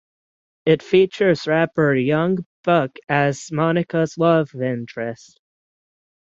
[0.65, 5.39] It features rapper Young Buck as Monica's love interest.